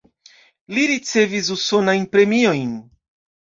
[0.75, 2.77] Li ricevis usonajn premiojn.